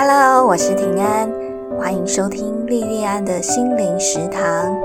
[0.00, 1.28] Hello，我是平安，
[1.76, 4.78] 欢迎收听莉莉安的心灵食堂。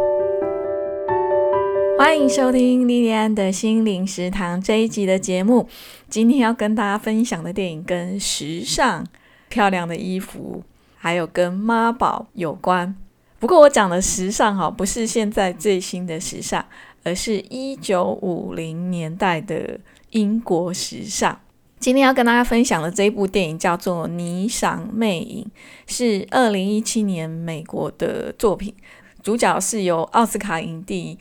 [1.99, 5.69] 欢迎收听莉莉安的心灵食堂这一集的节目。
[6.09, 9.05] 今天要跟大家分享的电影跟时尚、
[9.49, 10.63] 漂亮的衣服，
[10.97, 12.95] 还有跟妈宝有关。
[13.37, 16.65] 不过我讲的时尚哈，不是现在最新的时尚，
[17.03, 21.37] 而是一九五零年代的英国时尚。
[21.83, 25.45] 今天要跟大家分享的这一部电影叫做《霓裳魅影》，
[25.85, 28.73] 是二零一七年美国的作品，
[29.21, 31.19] 主角是由奥斯卡影帝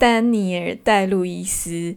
[0.00, 1.94] 丹尼尔·戴路易斯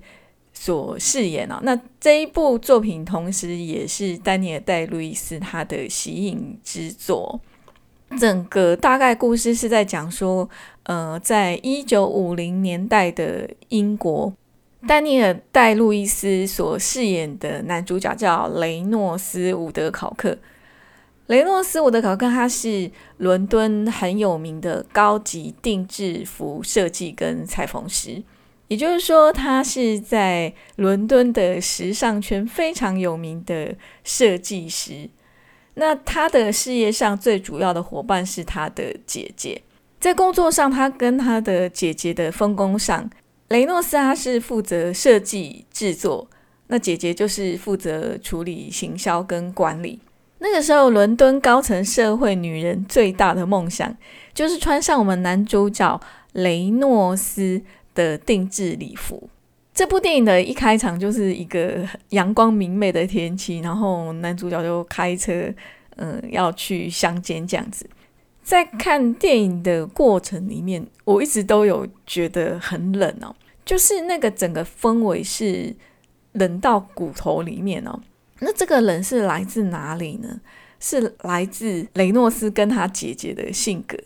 [0.54, 1.58] 所饰演哦。
[1.64, 7.42] 那这一部作品同时也是丹尼尔·戴路易斯他的喜影之作。
[8.20, 10.48] 整个大概故事是在讲说，
[10.84, 14.32] 呃，在一九五零年代的英国。
[14.86, 20.38] 丹尼尔·戴路易斯所饰演的男主角叫雷诺斯·伍德考克。
[21.28, 28.22] 雷诺斯·伍德考克他是伦敦很有名的高级定制服设计跟裁缝师，
[28.68, 35.10] 也就是说，他是在伦敦的时尚圈非常有名的设计师。
[35.76, 39.62] 那他的事业上最主要的伙伴是他的姐姐，
[40.00, 43.10] 在工作上，他跟他的姐姐的分工上。
[43.54, 46.28] 雷诺斯他是负责设计制作，
[46.70, 50.00] 那姐姐就是负责处理行销跟管理。
[50.40, 53.96] 那个时候，伦敦高层社会女人最大的梦想
[54.34, 57.62] 就是穿上我们男主角雷诺斯
[57.94, 59.30] 的定制礼服。
[59.72, 65.54] 这部电影的一开场就是一个阳光明媚的天气，然后男主角就开车，
[65.98, 67.88] 嗯，要去乡间这样子。
[68.42, 73.34] 在看电影的过程里面，我一直都有觉得很冷哦。
[73.66, 75.76] 就是那个整个氛围是
[76.34, 78.00] 冷到骨头里面哦。
[78.40, 80.42] 那这个冷是来自哪里呢？
[80.80, 83.98] 是来自雷诺斯跟他姐姐的性格。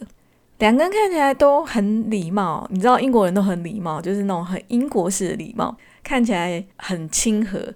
[0.59, 7.73] 两个人看起来都很礼貌，你知道英国人都很礼貌，就是那种很英国式的礼貌，看起来很亲和。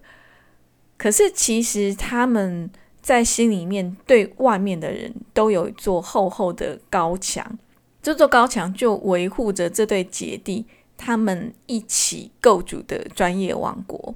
[0.97, 2.69] 可是其实他们
[3.01, 7.57] 在心里面对外面的人都有一座厚厚的高墙，
[8.03, 10.65] 这座高墙就维护着这对姐弟。
[11.03, 14.13] 他们一起构筑的专业王国，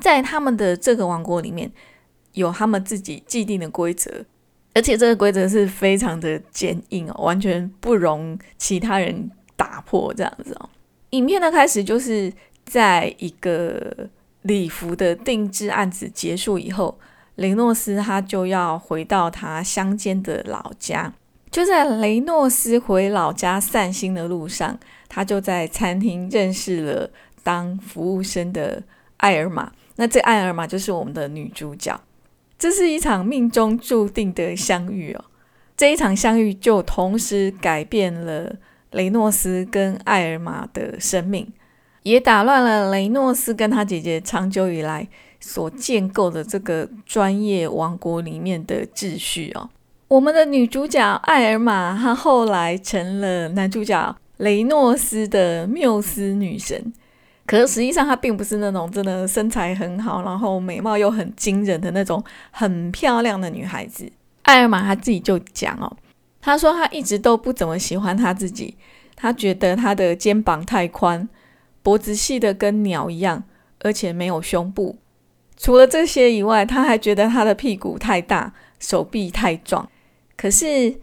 [0.00, 1.70] 在他们的这个王国里面，
[2.32, 4.24] 有他们自己既定的规则，
[4.72, 10.70] 而且这个规则是非常的坚硬哦，完全不容其他人打破这样子哦。
[11.10, 12.32] 影片的开始就是
[12.64, 14.08] 在一个
[14.40, 16.98] 礼服的定制案子结束以后，
[17.34, 21.12] 雷诺斯他就要回到他乡间的老家，
[21.50, 24.78] 就在雷诺斯回老家散心的路上。
[25.14, 27.10] 他就在餐厅认识了
[27.42, 28.82] 当服务生的
[29.18, 32.00] 艾尔玛，那这艾尔玛就是我们的女主角。
[32.58, 35.22] 这是一场命中注定的相遇哦，
[35.76, 38.56] 这一场相遇就同时改变了
[38.92, 41.52] 雷诺斯跟艾尔玛的生命，
[42.04, 45.06] 也打乱了雷诺斯跟他姐姐长久以来
[45.40, 49.68] 所建构的这个专业王国里面的秩序哦。
[50.08, 54.16] 我们的女主角艾尔玛，她后来成了男主角。
[54.42, 56.92] 雷诺斯的缪斯女神，
[57.46, 64.10] 可是实际上她并不是那种真的身材很好，然后美貌又很惊人的那种很漂亮的女孩子。
[64.42, 65.96] 艾尔玛她自己就讲哦，
[66.40, 68.76] 她说她一直都不怎么喜欢她自己，
[69.14, 71.28] 她觉得她的肩膀太宽，
[71.80, 73.44] 脖子细的跟鸟一样，
[73.82, 74.98] 而且没有胸部。
[75.56, 79.88] 除了这些以外，她还觉得她的屁股太大，手臂太壮。
[80.36, 80.96] 可是。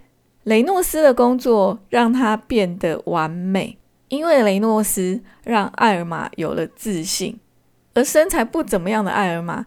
[0.43, 3.77] 雷诺斯的工作让他变得完美，
[4.07, 7.39] 因为雷诺斯让艾尔玛有了自信，
[7.93, 9.65] 而身材不怎么样的艾尔玛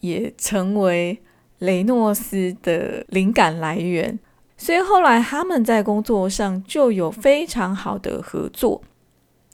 [0.00, 1.20] 也成为
[1.58, 4.18] 雷诺斯的灵感来源。
[4.56, 8.82] 所以后来他们在工作上就有非常好的合作。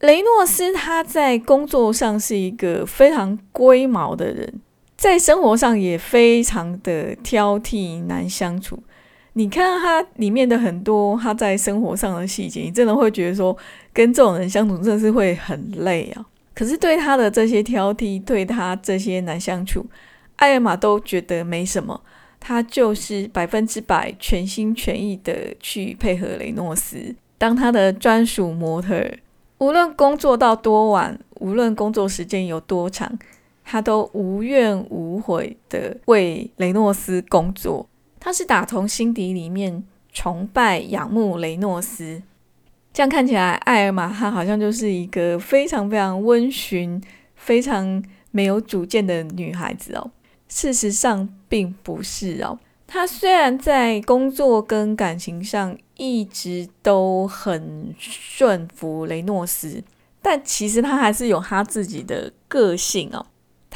[0.01, 4.61] 雷诺斯他在工作上是一个非常龟毛的人，
[4.97, 8.83] 在生活上也非常的挑剔，难相处。
[9.41, 13.57] 你看他里面的很多他在生活上的细节，你真的会觉得说
[13.91, 16.27] 跟这种人相处真的是会很累啊。
[16.53, 19.87] 可是对他的这些挑剔，对他这些难相处，
[20.37, 21.99] 艾尔玛都觉得没什么。
[22.39, 29.03] 他就是百分之百全心全意的去配合雷诺斯，当他的专属模特。
[29.57, 33.19] 无论工作到多晚，无论工作时间有多长，
[33.65, 37.87] 他都无怨无悔的为雷诺斯工作。
[38.21, 39.83] 他是打从心底里面
[40.13, 42.23] 崇拜、仰慕雷诺斯，
[42.93, 47.03] 这样看起来，艾尔玛她好像就是一个非常非常温驯、
[47.35, 50.11] 非常没有主见的女孩子哦。
[50.49, 59.83] 事实上并不是哦，她虽然在工作跟感情上一直都很顺服雷诺斯，
[60.21, 63.25] 但其实她还是有她自己的个性哦。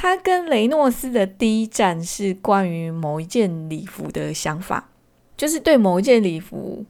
[0.05, 4.91] 他跟雷诺斯的第一站是关于某一件礼服的想法，
[5.35, 6.85] 就是对某一件礼服，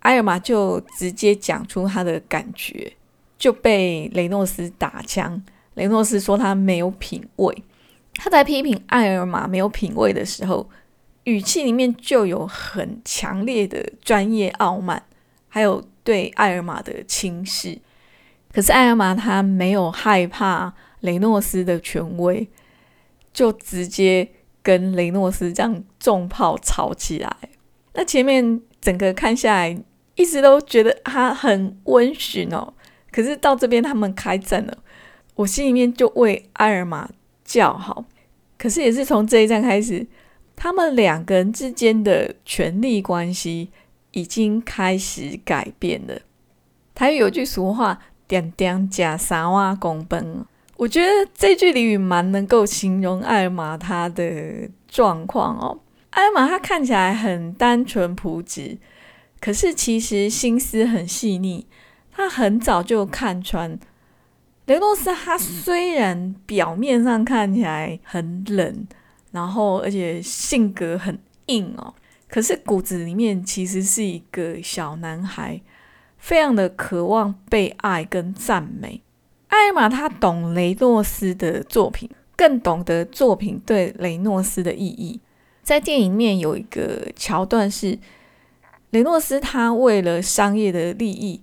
[0.00, 2.92] 埃尔玛就直接讲出他的感觉，
[3.38, 5.42] 就被雷诺斯打枪。
[5.72, 7.64] 雷诺斯说他没有品味。
[8.16, 10.68] 他在批评艾尔玛没有品味的时候，
[11.24, 15.02] 语气里面就有很强烈的专业傲慢，
[15.48, 17.78] 还有对艾尔玛的轻视。
[18.52, 22.48] 可是艾尔玛他没有害怕雷诺斯的权威，
[23.32, 24.28] 就直接
[24.60, 27.36] 跟雷诺斯这样重炮吵起来。
[27.94, 29.80] 那前面整个看下来，
[30.16, 32.74] 一直都觉得他很温驯哦。
[33.12, 34.78] 可是到这边他们开战了，
[35.36, 37.08] 我心里面就为艾尔玛
[37.44, 38.04] 叫好。
[38.58, 40.04] 可是也是从这一战开始，
[40.56, 43.70] 他们两个人之间的权力关系
[44.10, 46.20] 已经开始改变了。
[46.96, 48.00] 台语有句俗话。
[48.30, 50.46] 点点加三瓦公奔，
[50.76, 55.80] 我觉得这句俚语蛮能够形容艾玛他的状况哦。
[56.10, 58.78] 艾玛他看起来很单纯朴质，
[59.40, 61.66] 可是其实心思很细腻。
[62.12, 63.76] 他很早就看穿
[64.66, 68.86] 雷诺斯，他虽然表面上看起来很冷，
[69.32, 71.92] 然后而且性格很硬哦，
[72.28, 75.60] 可是骨子里面其实是一个小男孩。
[76.20, 79.02] 非常的渴望被爱跟赞美。
[79.48, 85.20] 艾玛他懂雷诺斯的作品，更懂得作品对雷诺斯的意义。
[85.62, 87.98] 在电影面有一个桥段是，
[88.90, 91.42] 雷诺斯他为了商业的利益，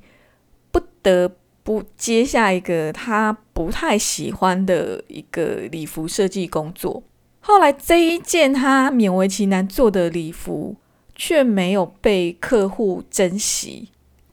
[0.72, 7.04] 不得不接下一个他不太喜欢的一个礼服设计工作。
[7.40, 10.76] 后来这一件他勉为其难做的礼服，
[11.16, 13.90] 却没有被客户珍惜。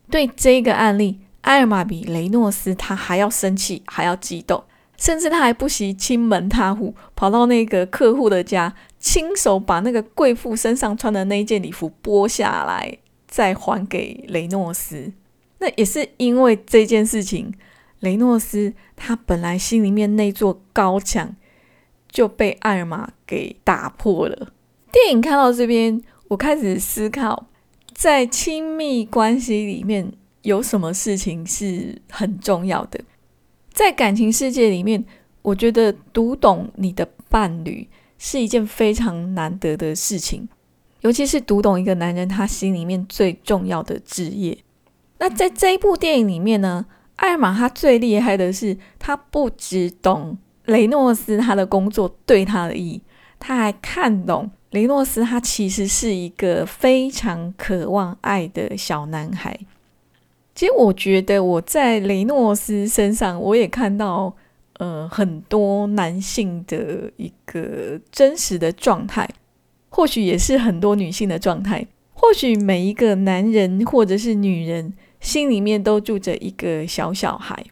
[0.09, 4.63] 对这个案例，埃尔玛比雷诺斯他还要生气，还要激动，
[4.97, 12.97] 甚至他还不惜亲门踏户，跑到那个客户的家，亲手把那个贵妇身上穿的那一件礼服剥下来，
[13.27, 15.11] 再还给雷诺斯。
[15.59, 17.53] 那也是因为这件事情，
[17.99, 21.35] 雷诺斯他本来心里面那座高墙
[22.09, 24.53] 就被艾尔玛给打破了。
[24.91, 27.47] 电影看到这边，我开始思考。
[27.95, 30.11] 在亲密关系里面，
[30.41, 32.99] 有什么事情是很重要的？
[33.71, 35.03] 在感情世界里面，
[35.41, 37.87] 我觉得读懂你的伴侣
[38.17, 40.47] 是一件非常难得的事情，
[41.01, 44.57] 尤其是读懂一个男人他心里面最重要的职业。
[45.19, 53.01] 那在这一部电影里面呢，艾玛他最厉害的是，他不只懂雷诺斯他的工作对他的意义，
[53.39, 54.51] 他还看懂。
[54.75, 59.57] 雷诺斯他其实是一个非常渴望爱的小男孩。
[60.53, 64.35] 其实我觉得我在雷诺斯身上，我也看到
[64.79, 69.29] 呃很多男性的一个真实的状态，
[69.87, 71.87] 或许也是很多女性的状态。
[72.13, 77.65] 或许每一个男人或者是女人心里面都住着一个小小孩，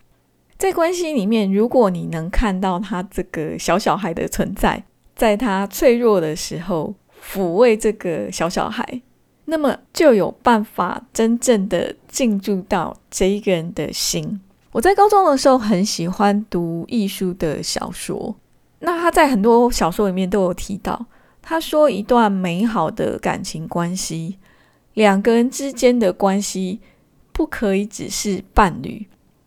[0.57, 4.85] 在关系里面，如果你能看到他这个小小孩的存在。
[5.15, 6.93] 在他脆弱的时候
[7.23, 9.01] 抚慰这个小小孩，
[9.45, 14.41] 那么就有办法真正的进入到这一个人的心。
[14.71, 18.35] 我在高中的时候很喜欢读艺术的小说，
[18.79, 21.05] 那他在很多小说里面都有提到，
[21.41, 24.37] 他说一段美好的感情关系，
[24.95, 26.79] 两个人之间的关系
[27.31, 29.05] 不可以只是伴侣，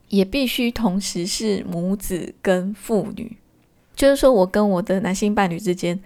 [0.08, 3.36] 也必须同时是母子跟父女。
[3.96, 5.98] 就是说，我跟我的男性伴侣之间，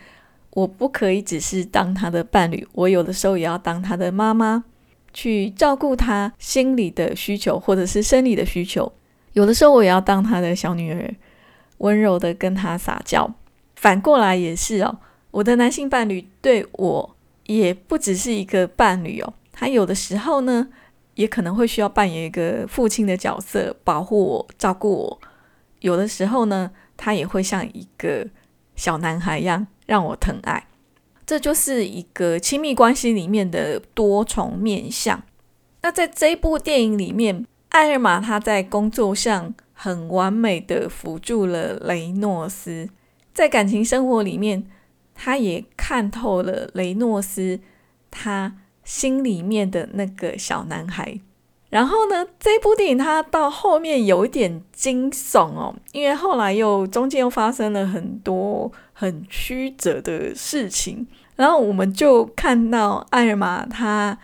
[0.51, 4.63] 我不可以只是当他的伴侣，我有的时候也要当他的妈妈，
[5.13, 8.93] 去照顾他心理的需求或者是生理的需求。
[9.33, 11.15] 有的时候我也要当他的小女儿，
[11.79, 13.29] 温柔的跟他撒娇。
[13.75, 14.99] 反过来也是哦，
[15.33, 17.17] 我的男性伴侣对我
[17.47, 20.69] 也不只是一个伴侣哦，他有的时候呢，
[21.17, 25.21] 也可能会需要扮演一个父亲的角色，保护我、照顾我。
[25.81, 26.71] 有的时候呢。
[27.03, 28.29] 他也会像一个
[28.77, 30.67] 小男孩一样让我疼爱，
[31.25, 35.23] 这就是一个亲密关系里面的多重面相。
[35.81, 42.91] 那在这一部电影里面，艾尔玛他在工作上很完美的辅助了雷诺斯，
[43.33, 44.67] 在感情生活里面，
[45.15, 47.61] 他也看透了雷诺斯
[48.11, 51.21] 他心里面的那个小男孩。
[51.71, 61.07] 然后呢，这部电影它到后面有一点惊悚哦，因为后来又中间又发生了很多很曲折的事情。
[61.37, 64.19] 然后我们就看到艾尔玛她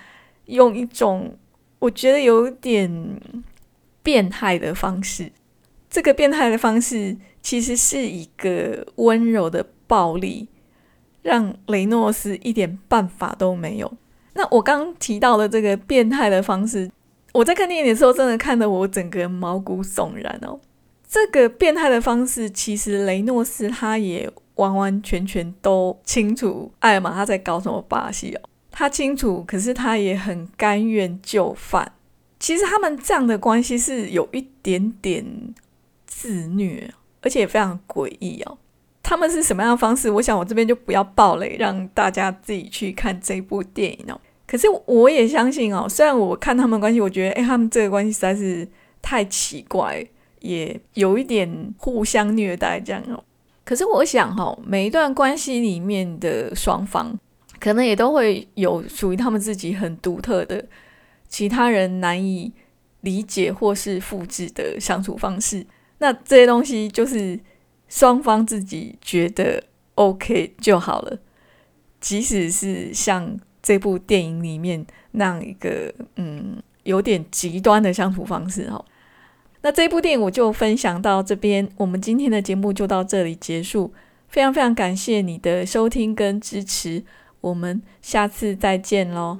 [0.46, 1.34] 用一种
[1.78, 3.20] 我觉得有点
[4.02, 5.30] 变态的方式，
[5.88, 10.48] 这个变态的方式其实是一个温柔的暴力，
[11.22, 13.92] 让雷诺斯一点办法都没有。
[14.34, 16.90] 那我刚提到的这个变态的方式，
[17.36, 20.58] 我在看电影的时候真的看得我整个毛骨悚然哦。
[21.06, 28.40] 这个变态的方式，其实雷诺斯他也完完全全都清楚艾玛他在搞什么把戏哦。
[28.70, 31.92] 他清楚，可是他也很甘愿就范。
[32.40, 35.54] 其实他们这样的关系是有一点点
[36.06, 36.90] 自虐，
[37.20, 38.56] 而且也非常诡异哦。
[39.02, 40.10] 他们是什么样的方式？
[40.10, 44.18] 我想我这边就不要暴雷，让大家自己去看这部电影哦。
[44.46, 48.68] 可是我也相信哦，虽然我看他们关系，我觉得哎，他们这个关系实在是
[49.00, 50.06] 太奇怪。
[50.40, 53.24] 也有一点互相虐待这样哦，
[53.64, 57.18] 可是我想哈，每一段关系里面的双方，
[57.58, 60.64] 可能也都会有属于他们自己很独特的、
[61.26, 62.52] 其他人难以
[63.00, 65.66] 理解或是复制的相处方式。
[65.98, 67.40] 那这些东西就是
[67.88, 69.60] 双方自己觉得
[69.96, 71.18] OK 就好了，
[71.98, 78.84] 即使是像这部电影里面那样一个嗯有点极端的相处方式哈。
[79.62, 83.92] 那这部电影我就分享到这边，我们今天的节目就到这里结束。
[84.28, 87.02] 非常非常感谢你的收听跟支持，
[87.40, 89.38] 我们下次再见喽。